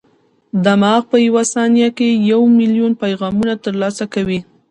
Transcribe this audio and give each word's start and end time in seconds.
دماغ 0.65 1.01
په 1.11 1.17
یوه 1.27 1.43
ثانیه 1.53 1.89
کې 1.97 2.09
یو 2.31 2.41
ملیون 2.57 2.93
پیغامونه 3.03 3.53
ترلاسه 3.65 4.05
کوي. 4.13 4.39